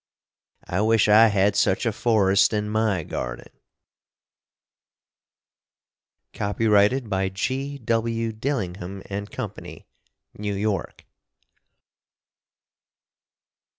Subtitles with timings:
[0.65, 3.53] I wish I had such a Forrest in my Garding!
[6.33, 8.31] Copyrighted by G.W.
[8.31, 9.85] Dillingham and Company,
[10.33, 11.05] New York.